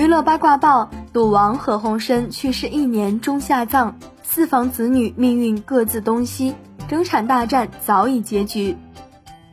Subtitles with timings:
[0.00, 6.54] 娱乐八卦报：赌王何鸿燊去世一年终下葬，四房子女命运各自东西，
[6.88, 8.78] 争产大战早已结局。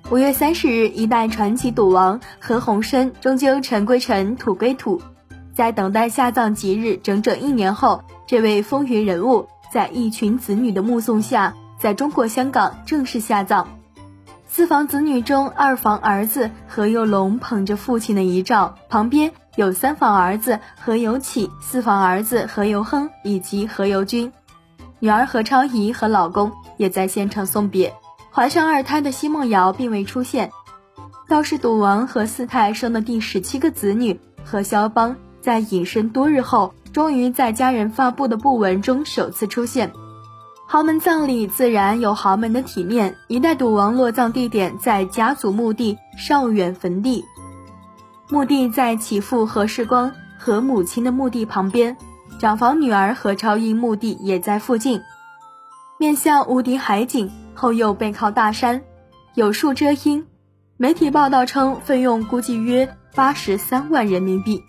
[0.10, 5.02] 五月三十日，一代传奇赌王何鸿燊终究尘归尘，土归土，
[5.54, 13.68] 在等待下葬吉日整整一年后，这位风云人物在一群子女的目送下，在中国香港正式下葬。
[14.48, 24.31] 四房子女中，二房儿子何猷龙捧着父亲的遗照，旁边有三房儿子何猷启、四房儿子何猷亨以及何猷君，
[25.00, 27.91] 女儿何超仪和老公也在现场送别。
[28.31, 30.52] 怀上二胎的奚梦瑶并未出现，
[31.28, 39.92] 倒是赌王何四太生的第十七个子女何肖邦，在隐身多日后，终于在家人发布的布文中首次出现。
[40.67, 43.16] 豪门葬礼自然有豪门的体面。
[43.28, 47.26] 一代赌王落葬地点在家族墓地少远坟地，
[48.30, 51.95] 墓地在其父何世光和母亲的墓地旁边，
[52.39, 55.02] 长房女儿何超英墓地也在附近。
[55.97, 58.81] 面向无敌海景，后又背靠大山，
[59.33, 60.25] 有树遮阴。
[60.75, 64.61] 媒体报道称，费用估计约八十三万人民币。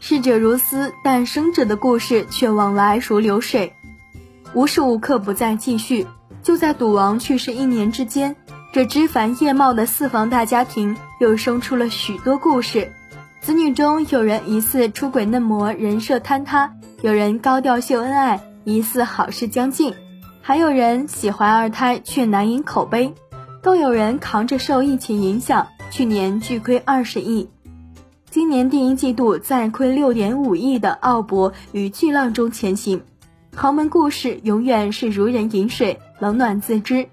[0.00, 3.72] 逝者如斯，但生者的故事却往来如流水。
[4.54, 6.06] 无时无刻不在继续。
[6.40, 8.36] 就在赌王去世一年之间，
[8.70, 12.92] 这枝繁叶茂的四房大家庭又生出了许多故事。
[13.40, 16.68] 子女中有人疑似出轨嫩模，人设坍塌；
[17.00, 19.92] 有人高调秀恩爱，疑似好事将近；
[20.42, 23.14] 还有人喜欢二胎却难赢口碑；
[23.62, 27.48] 更有人扛着受疫情影响，去年巨亏二十亿，
[28.28, 33.00] 今年第一季度再亏六点五亿的奥博与巨浪中前行。
[33.56, 37.08] 豪门故事永远是如人饮水，冷暖自知。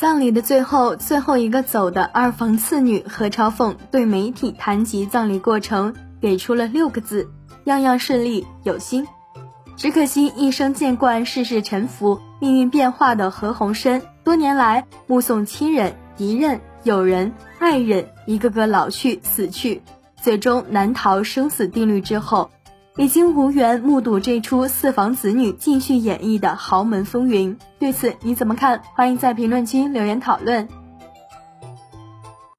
[0.00, 7.28] 葬礼的最后，最后一个走的二房次女何超凤对媒体谈及葬礼过程，给出了六个字：
[7.64, 9.06] 样样顺利，有心。
[9.76, 19.82] 只可惜一生见惯世事沉浮、命运变化的何鸿燊，多年来目送亲人、敌人、友人、爱人一个个老去、死去，
[20.22, 22.50] 最终难逃生死定律之后。
[23.00, 28.82] 已经无缘目睹这出四房子女继续演绎的豪门风云，对此你怎么看？
[28.94, 30.68] 欢迎在评论区留言讨论。